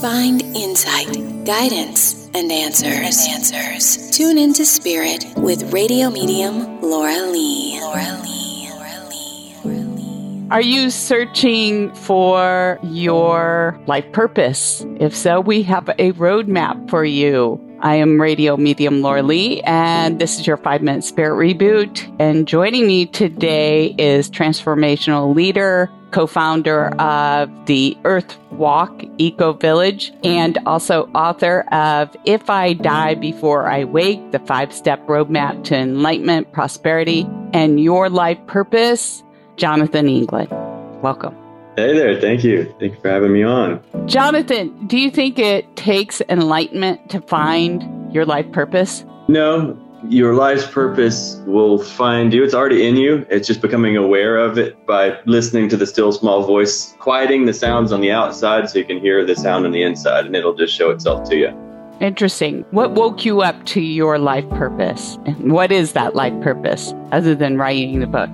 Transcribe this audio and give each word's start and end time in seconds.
Find 0.00 0.42
insight, 0.54 1.08
guidance, 1.44 2.30
and 2.32 2.52
answers. 2.52 3.26
answers. 3.28 4.10
Tune 4.12 4.38
into 4.38 4.64
Spirit 4.64 5.26
with 5.36 5.72
radio 5.72 6.08
medium 6.08 6.80
Laura 6.80 7.20
Lee. 7.22 7.80
Laura 7.80 8.20
Lee. 8.22 8.68
Laura 8.70 9.08
Lee. 9.10 9.56
Laura 9.64 9.76
Lee. 9.96 10.48
Are 10.52 10.60
you 10.60 10.90
searching 10.90 11.92
for 11.94 12.78
your 12.84 13.76
life 13.88 14.10
purpose? 14.12 14.86
If 15.00 15.16
so, 15.16 15.40
we 15.40 15.64
have 15.64 15.88
a 15.88 16.12
roadmap 16.12 16.88
for 16.88 17.04
you. 17.04 17.60
I 17.80 17.94
am 17.94 18.20
radio 18.20 18.56
medium 18.56 19.02
Laura 19.02 19.22
Lee, 19.22 19.60
and 19.62 20.18
this 20.18 20.40
is 20.40 20.46
your 20.48 20.56
five 20.56 20.82
minute 20.82 21.04
spirit 21.04 21.36
reboot. 21.36 22.12
And 22.18 22.48
joining 22.48 22.88
me 22.88 23.06
today 23.06 23.94
is 23.98 24.28
transformational 24.28 25.32
leader, 25.32 25.88
co 26.10 26.26
founder 26.26 26.88
of 27.00 27.66
the 27.66 27.96
Earth 28.04 28.36
Walk 28.50 29.04
Eco 29.18 29.52
Village, 29.52 30.12
and 30.24 30.58
also 30.66 31.08
author 31.14 31.60
of 31.70 32.16
If 32.24 32.50
I 32.50 32.72
Die 32.72 33.14
Before 33.14 33.68
I 33.68 33.84
Wake, 33.84 34.32
the 34.32 34.40
five 34.40 34.72
step 34.72 35.06
roadmap 35.06 35.62
to 35.64 35.76
enlightenment, 35.76 36.52
prosperity, 36.52 37.28
and 37.52 37.80
your 37.80 38.10
life 38.10 38.38
purpose, 38.48 39.22
Jonathan 39.56 40.08
England. 40.08 40.50
Welcome. 41.00 41.36
Hey 41.78 41.96
there. 41.96 42.20
Thank 42.20 42.42
you. 42.42 42.74
Thank 42.80 42.94
you 42.94 43.00
for 43.00 43.08
having 43.08 43.32
me 43.32 43.44
on. 43.44 43.80
Jonathan, 44.08 44.88
do 44.88 44.98
you 44.98 45.12
think 45.12 45.38
it 45.38 45.76
takes 45.88 46.20
enlightenment 46.28 47.08
to 47.08 47.18
find 47.18 48.12
your 48.12 48.26
life 48.26 48.44
purpose? 48.52 49.06
No, 49.26 49.74
your 50.06 50.34
life's 50.34 50.66
purpose 50.66 51.40
will 51.46 51.78
find 51.78 52.30
you. 52.34 52.44
It's 52.44 52.52
already 52.52 52.86
in 52.86 52.96
you. 52.96 53.24
It's 53.30 53.46
just 53.46 53.62
becoming 53.62 53.96
aware 53.96 54.36
of 54.36 54.58
it 54.58 54.84
by 54.84 55.18
listening 55.24 55.66
to 55.70 55.78
the 55.78 55.86
still 55.86 56.12
small 56.12 56.44
voice, 56.44 56.94
quieting 56.98 57.46
the 57.46 57.54
sounds 57.54 57.90
on 57.90 58.02
the 58.02 58.10
outside 58.10 58.68
so 58.68 58.78
you 58.78 58.84
can 58.84 59.00
hear 59.00 59.24
the 59.24 59.34
sound 59.34 59.64
on 59.64 59.72
the 59.72 59.82
inside, 59.82 60.26
and 60.26 60.36
it'll 60.36 60.52
just 60.54 60.76
show 60.76 60.90
itself 60.90 61.26
to 61.30 61.36
you. 61.36 61.48
Interesting. 62.02 62.66
What 62.70 62.90
woke 62.90 63.24
you 63.24 63.40
up 63.40 63.64
to 63.68 63.80
your 63.80 64.18
life 64.18 64.48
purpose? 64.50 65.16
And 65.24 65.52
what 65.52 65.72
is 65.72 65.94
that 65.94 66.14
life 66.14 66.38
purpose 66.42 66.92
other 67.12 67.34
than 67.34 67.56
writing 67.56 68.00
the 68.00 68.06
book? 68.06 68.28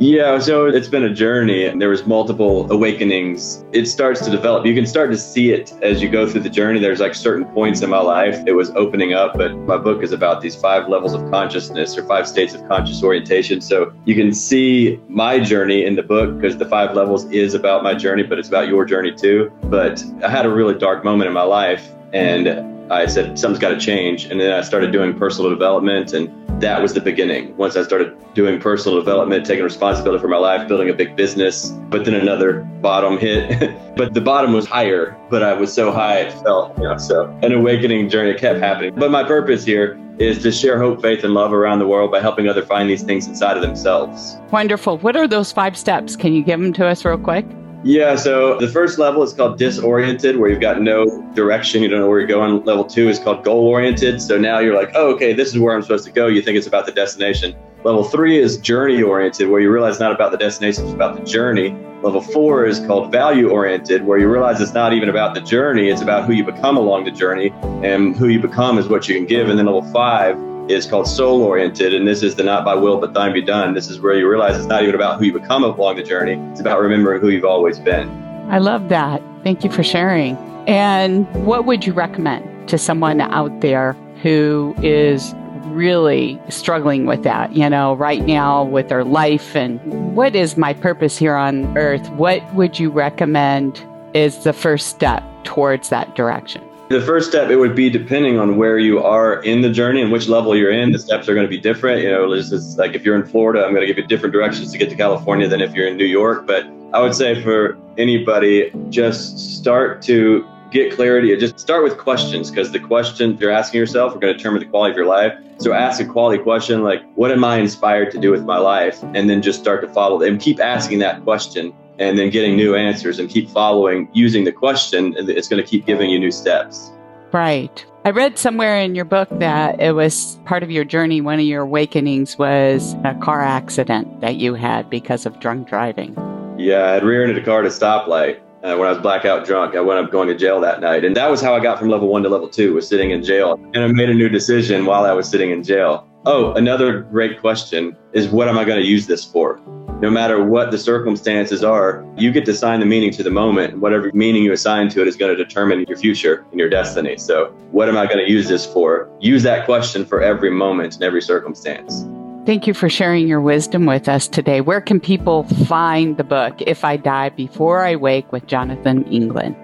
Yeah, 0.00 0.38
so 0.38 0.64
it's 0.64 0.88
been 0.88 1.04
a 1.04 1.12
journey 1.12 1.66
and 1.66 1.78
there 1.78 1.90
was 1.90 2.06
multiple 2.06 2.72
awakenings. 2.72 3.62
It 3.72 3.84
starts 3.84 4.24
to 4.24 4.30
develop. 4.30 4.64
You 4.64 4.74
can 4.74 4.86
start 4.86 5.10
to 5.10 5.18
see 5.18 5.50
it 5.50 5.74
as 5.82 6.00
you 6.00 6.08
go 6.08 6.26
through 6.26 6.40
the 6.40 6.48
journey. 6.48 6.80
There's 6.80 7.00
like 7.00 7.14
certain 7.14 7.44
points 7.52 7.82
in 7.82 7.90
my 7.90 8.00
life 8.00 8.42
it 8.46 8.54
was 8.54 8.70
opening 8.70 9.12
up, 9.12 9.36
but 9.36 9.54
my 9.54 9.76
book 9.76 10.02
is 10.02 10.12
about 10.12 10.40
these 10.40 10.56
five 10.56 10.88
levels 10.88 11.12
of 11.12 11.30
consciousness 11.30 11.98
or 11.98 12.06
five 12.06 12.26
states 12.26 12.54
of 12.54 12.66
conscious 12.66 13.02
orientation. 13.02 13.60
So 13.60 13.92
you 14.06 14.14
can 14.14 14.32
see 14.32 14.98
my 15.08 15.38
journey 15.38 15.84
in 15.84 15.96
the 15.96 16.02
book 16.02 16.34
because 16.34 16.56
the 16.56 16.64
five 16.64 16.96
levels 16.96 17.26
is 17.26 17.52
about 17.52 17.82
my 17.82 17.92
journey, 17.92 18.22
but 18.22 18.38
it's 18.38 18.48
about 18.48 18.68
your 18.68 18.86
journey 18.86 19.12
too. 19.14 19.52
But 19.64 20.02
I 20.24 20.30
had 20.30 20.46
a 20.46 20.50
really 20.50 20.78
dark 20.78 21.04
moment 21.04 21.28
in 21.28 21.34
my 21.34 21.42
life 21.42 21.90
and 22.14 22.48
I 22.90 23.04
said 23.04 23.38
something's 23.38 23.60
got 23.60 23.68
to 23.68 23.78
change. 23.78 24.24
And 24.24 24.40
then 24.40 24.50
I 24.50 24.62
started 24.62 24.92
doing 24.92 25.18
personal 25.18 25.50
development 25.50 26.14
and 26.14 26.49
that 26.60 26.82
was 26.82 26.92
the 26.92 27.00
beginning. 27.00 27.56
Once 27.56 27.76
I 27.76 27.82
started 27.82 28.16
doing 28.34 28.60
personal 28.60 28.98
development, 28.98 29.46
taking 29.46 29.64
responsibility 29.64 30.20
for 30.20 30.28
my 30.28 30.36
life, 30.36 30.68
building 30.68 30.90
a 30.90 30.94
big 30.94 31.16
business, 31.16 31.70
but 31.88 32.04
then 32.04 32.14
another 32.14 32.60
bottom 32.80 33.18
hit. 33.18 33.74
but 33.96 34.14
the 34.14 34.20
bottom 34.20 34.52
was 34.52 34.66
higher, 34.66 35.16
but 35.30 35.42
I 35.42 35.54
was 35.54 35.72
so 35.72 35.90
high 35.90 36.18
it 36.20 36.32
felt, 36.42 36.76
you 36.76 36.84
know, 36.84 36.96
so 36.98 37.26
an 37.42 37.52
awakening 37.52 38.08
journey 38.08 38.38
kept 38.38 38.60
happening. 38.60 38.94
But 38.94 39.10
my 39.10 39.24
purpose 39.24 39.64
here 39.64 39.98
is 40.18 40.42
to 40.42 40.52
share 40.52 40.78
hope, 40.78 41.00
faith, 41.00 41.24
and 41.24 41.32
love 41.32 41.52
around 41.52 41.78
the 41.78 41.86
world 41.86 42.10
by 42.10 42.20
helping 42.20 42.46
others 42.46 42.66
find 42.66 42.90
these 42.90 43.02
things 43.02 43.26
inside 43.26 43.56
of 43.56 43.62
themselves. 43.62 44.36
Wonderful. 44.50 44.98
What 44.98 45.16
are 45.16 45.26
those 45.26 45.50
five 45.50 45.78
steps? 45.78 46.14
Can 46.14 46.34
you 46.34 46.42
give 46.42 46.60
them 46.60 46.74
to 46.74 46.86
us 46.86 47.04
real 47.04 47.18
quick? 47.18 47.46
Yeah, 47.82 48.14
so 48.14 48.58
the 48.58 48.68
first 48.68 48.98
level 48.98 49.22
is 49.22 49.32
called 49.32 49.58
disoriented, 49.58 50.36
where 50.36 50.50
you've 50.50 50.60
got 50.60 50.82
no 50.82 51.22
direction, 51.32 51.82
you 51.82 51.88
don't 51.88 52.00
know 52.00 52.08
where 52.08 52.18
you're 52.18 52.28
going. 52.28 52.62
Level 52.64 52.84
two 52.84 53.08
is 53.08 53.18
called 53.18 53.42
goal 53.42 53.66
oriented. 53.68 54.20
So 54.20 54.36
now 54.36 54.58
you're 54.58 54.74
like, 54.74 54.90
oh, 54.94 55.14
okay, 55.14 55.32
this 55.32 55.48
is 55.48 55.58
where 55.58 55.74
I'm 55.74 55.80
supposed 55.80 56.04
to 56.04 56.12
go. 56.12 56.26
You 56.26 56.42
think 56.42 56.58
it's 56.58 56.66
about 56.66 56.84
the 56.84 56.92
destination. 56.92 57.56
Level 57.82 58.04
three 58.04 58.38
is 58.38 58.58
journey 58.58 59.02
oriented, 59.02 59.48
where 59.48 59.60
you 59.60 59.72
realize 59.72 59.94
it's 59.94 60.00
not 60.00 60.12
about 60.12 60.30
the 60.30 60.36
destination, 60.36 60.84
it's 60.84 60.92
about 60.92 61.16
the 61.16 61.24
journey. 61.24 61.70
Level 62.02 62.20
four 62.20 62.66
is 62.66 62.80
called 62.80 63.10
value 63.10 63.48
oriented, 63.48 64.04
where 64.04 64.18
you 64.18 64.30
realize 64.30 64.60
it's 64.60 64.74
not 64.74 64.92
even 64.92 65.08
about 65.08 65.34
the 65.34 65.40
journey, 65.40 65.88
it's 65.88 66.02
about 66.02 66.26
who 66.26 66.34
you 66.34 66.44
become 66.44 66.76
along 66.76 67.04
the 67.04 67.10
journey, 67.10 67.50
and 67.82 68.14
who 68.14 68.28
you 68.28 68.40
become 68.40 68.76
is 68.76 68.88
what 68.88 69.08
you 69.08 69.14
can 69.14 69.24
give. 69.24 69.48
And 69.48 69.58
then 69.58 69.64
level 69.64 69.82
five 69.90 70.36
is 70.70 70.86
called 70.86 71.06
soul 71.08 71.42
oriented, 71.42 71.94
and 71.94 72.06
this 72.06 72.22
is 72.22 72.34
the 72.34 72.42
not 72.42 72.64
by 72.64 72.74
will 72.74 72.98
but 72.98 73.14
thine 73.14 73.32
be 73.32 73.42
done. 73.42 73.74
This 73.74 73.88
is 73.88 74.00
where 74.00 74.14
you 74.14 74.28
realize 74.28 74.56
it's 74.56 74.66
not 74.66 74.82
even 74.82 74.94
about 74.94 75.18
who 75.18 75.26
you 75.26 75.32
become 75.32 75.64
along 75.64 75.96
the 75.96 76.02
journey, 76.02 76.34
it's 76.50 76.60
about 76.60 76.80
remembering 76.80 77.20
who 77.20 77.28
you've 77.28 77.44
always 77.44 77.78
been. 77.78 78.08
I 78.50 78.58
love 78.58 78.88
that. 78.88 79.22
Thank 79.44 79.64
you 79.64 79.70
for 79.70 79.82
sharing. 79.82 80.36
And 80.66 81.26
what 81.46 81.66
would 81.66 81.86
you 81.86 81.92
recommend 81.92 82.68
to 82.68 82.78
someone 82.78 83.20
out 83.20 83.60
there 83.60 83.94
who 84.22 84.74
is 84.82 85.34
really 85.66 86.40
struggling 86.48 87.06
with 87.06 87.22
that, 87.22 87.54
you 87.54 87.68
know, 87.68 87.94
right 87.94 88.24
now 88.26 88.64
with 88.64 88.88
their 88.88 89.04
life 89.04 89.54
and 89.54 89.80
what 90.14 90.34
is 90.34 90.56
my 90.56 90.74
purpose 90.74 91.16
here 91.16 91.36
on 91.36 91.76
earth? 91.78 92.08
What 92.10 92.42
would 92.54 92.78
you 92.78 92.90
recommend 92.90 93.84
is 94.14 94.44
the 94.44 94.52
first 94.52 94.88
step 94.88 95.22
towards 95.44 95.88
that 95.90 96.14
direction? 96.16 96.62
The 96.90 97.00
first 97.00 97.28
step, 97.28 97.50
it 97.50 97.56
would 97.56 97.76
be 97.76 97.88
depending 97.88 98.40
on 98.40 98.56
where 98.56 98.76
you 98.76 99.00
are 99.00 99.40
in 99.44 99.60
the 99.60 99.70
journey 99.70 100.02
and 100.02 100.10
which 100.10 100.26
level 100.26 100.56
you're 100.56 100.72
in. 100.72 100.90
The 100.90 100.98
steps 100.98 101.28
are 101.28 101.34
going 101.34 101.46
to 101.46 101.48
be 101.48 101.56
different. 101.56 102.02
You 102.02 102.10
know, 102.10 102.32
it's, 102.32 102.50
it's 102.50 102.76
like 102.78 102.94
if 102.94 103.04
you're 103.04 103.14
in 103.14 103.24
Florida, 103.24 103.64
I'm 103.64 103.72
going 103.72 103.82
to 103.82 103.86
give 103.86 103.96
you 103.96 104.04
different 104.08 104.32
directions 104.32 104.72
to 104.72 104.78
get 104.78 104.90
to 104.90 104.96
California 104.96 105.46
than 105.46 105.60
if 105.60 105.72
you're 105.72 105.86
in 105.86 105.96
New 105.96 106.04
York. 106.04 106.48
But 106.48 106.66
I 106.92 107.00
would 107.00 107.14
say 107.14 107.40
for 107.44 107.78
anybody, 107.96 108.72
just 108.88 109.38
start 109.38 110.02
to 110.02 110.44
get 110.72 110.92
clarity. 110.92 111.36
Just 111.36 111.60
start 111.60 111.84
with 111.84 111.96
questions 111.96 112.50
because 112.50 112.72
the 112.72 112.80
questions 112.80 113.40
you're 113.40 113.52
asking 113.52 113.78
yourself 113.78 114.16
are 114.16 114.18
going 114.18 114.32
to 114.32 114.36
determine 114.36 114.58
the 114.58 114.66
quality 114.66 114.90
of 114.90 114.96
your 114.96 115.06
life. 115.06 115.32
So 115.58 115.72
ask 115.72 116.00
a 116.00 116.04
quality 116.04 116.42
question 116.42 116.82
like, 116.82 117.04
what 117.14 117.30
am 117.30 117.44
I 117.44 117.58
inspired 117.58 118.10
to 118.10 118.18
do 118.18 118.32
with 118.32 118.42
my 118.42 118.58
life? 118.58 119.00
And 119.14 119.30
then 119.30 119.42
just 119.42 119.60
start 119.60 119.80
to 119.82 119.88
follow 119.88 120.22
and 120.22 120.40
keep 120.40 120.58
asking 120.58 120.98
that 120.98 121.22
question 121.22 121.72
and 121.98 122.18
then 122.18 122.30
getting 122.30 122.56
new 122.56 122.74
answers 122.74 123.18
and 123.18 123.28
keep 123.28 123.48
following 123.50 124.08
using 124.12 124.44
the 124.44 124.52
question 124.52 125.14
and 125.16 125.28
it's 125.28 125.48
going 125.48 125.62
to 125.62 125.68
keep 125.68 125.86
giving 125.86 126.10
you 126.10 126.18
new 126.18 126.30
steps 126.30 126.90
right 127.32 127.84
i 128.04 128.10
read 128.10 128.38
somewhere 128.38 128.78
in 128.78 128.94
your 128.94 129.04
book 129.04 129.28
that 129.32 129.80
it 129.80 129.92
was 129.92 130.38
part 130.44 130.62
of 130.62 130.70
your 130.70 130.84
journey 130.84 131.20
one 131.20 131.38
of 131.38 131.44
your 131.44 131.62
awakenings 131.62 132.38
was 132.38 132.94
a 133.04 133.14
car 133.16 133.40
accident 133.40 134.20
that 134.20 134.36
you 134.36 134.54
had 134.54 134.88
because 134.90 135.26
of 135.26 135.38
drunk 135.40 135.68
driving 135.68 136.14
yeah 136.58 136.86
i 136.86 136.92
had 136.92 137.04
rear-ended 137.04 137.38
a 137.38 137.44
car 137.44 137.60
at 137.60 137.66
a 137.66 137.68
stoplight 137.68 138.40
uh, 138.62 138.76
when 138.76 138.86
I 138.86 138.90
was 138.90 138.98
blackout 138.98 139.46
drunk, 139.46 139.74
I 139.74 139.80
wound 139.80 140.04
up 140.04 140.12
going 140.12 140.28
to 140.28 140.34
jail 140.34 140.60
that 140.60 140.80
night, 140.82 141.02
and 141.02 141.16
that 141.16 141.30
was 141.30 141.40
how 141.40 141.54
I 141.54 141.60
got 141.60 141.78
from 141.78 141.88
level 141.88 142.08
one 142.08 142.22
to 142.24 142.28
level 142.28 142.46
two. 142.48 142.74
Was 142.74 142.86
sitting 142.86 143.10
in 143.10 143.24
jail, 143.24 143.54
and 143.72 143.78
I 143.78 143.86
made 143.86 144.10
a 144.10 144.14
new 144.14 144.28
decision 144.28 144.84
while 144.84 145.04
I 145.04 145.12
was 145.12 145.26
sitting 145.26 145.50
in 145.50 145.64
jail. 145.64 146.06
Oh, 146.26 146.52
another 146.52 147.00
great 147.00 147.40
question 147.40 147.96
is 148.12 148.28
what 148.28 148.48
am 148.48 148.58
I 148.58 148.64
going 148.64 148.78
to 148.78 148.86
use 148.86 149.06
this 149.06 149.24
for? 149.24 149.62
No 150.00 150.10
matter 150.10 150.42
what 150.42 150.70
the 150.70 150.78
circumstances 150.78 151.62
are, 151.62 152.02
you 152.16 152.32
get 152.32 152.46
to 152.46 152.52
assign 152.52 152.80
the 152.80 152.86
meaning 152.86 153.10
to 153.12 153.22
the 153.22 153.30
moment. 153.30 153.76
Whatever 153.78 154.10
meaning 154.14 154.44
you 154.44 154.52
assign 154.52 154.88
to 154.90 155.02
it 155.02 155.08
is 155.08 155.16
going 155.16 155.36
to 155.36 155.44
determine 155.44 155.84
your 155.86 155.98
future 155.98 156.46
and 156.50 156.58
your 156.58 156.70
destiny. 156.70 157.18
So, 157.18 157.52
what 157.70 157.86
am 157.88 157.98
I 157.98 158.06
going 158.06 158.24
to 158.24 158.30
use 158.30 158.48
this 158.48 158.64
for? 158.64 159.10
Use 159.20 159.42
that 159.42 159.66
question 159.66 160.06
for 160.06 160.22
every 160.22 160.50
moment 160.50 160.94
and 160.94 161.04
every 161.04 161.20
circumstance. 161.20 162.06
Thank 162.46 162.66
you 162.66 162.72
for 162.72 162.88
sharing 162.88 163.28
your 163.28 163.42
wisdom 163.42 163.84
with 163.84 164.08
us 164.08 164.26
today. 164.26 164.62
Where 164.62 164.80
can 164.80 165.00
people 165.00 165.42
find 165.66 166.16
the 166.16 166.24
book, 166.24 166.54
If 166.62 166.82
I 166.84 166.96
Die 166.96 167.28
Before 167.30 167.84
I 167.84 167.96
Wake, 167.96 168.30
with 168.32 168.46
Jonathan 168.46 169.04
England? 169.12 169.56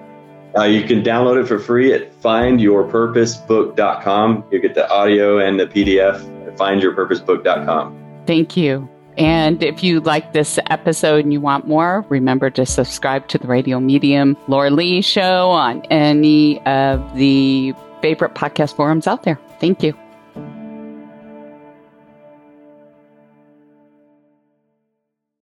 Uh, 0.56 0.64
you 0.64 0.82
can 0.84 1.02
download 1.02 1.42
it 1.42 1.48
for 1.48 1.58
free 1.58 1.94
at 1.94 2.12
findyourpurposebook.com. 2.20 4.44
You 4.50 4.60
get 4.60 4.74
the 4.74 4.90
audio 4.90 5.38
and 5.38 5.58
the 5.58 5.66
PDF 5.66 6.16
at 6.46 6.56
findyourpurposebook.com. 6.56 8.24
Thank 8.26 8.56
you. 8.56 8.88
And 9.16 9.62
if 9.62 9.82
you 9.82 10.00
like 10.00 10.32
this 10.32 10.58
episode 10.68 11.24
and 11.24 11.32
you 11.32 11.40
want 11.40 11.66
more, 11.66 12.04
remember 12.08 12.50
to 12.50 12.66
subscribe 12.66 13.28
to 13.28 13.38
the 13.38 13.46
Radio 13.46 13.80
Medium 13.80 14.36
Laura 14.48 14.70
Lee 14.70 15.00
show 15.00 15.50
on 15.50 15.82
any 15.90 16.64
of 16.66 17.16
the 17.16 17.74
favorite 18.02 18.34
podcast 18.34 18.76
forums 18.76 19.06
out 19.06 19.22
there. 19.22 19.38
Thank 19.58 19.82
you. 19.82 20.05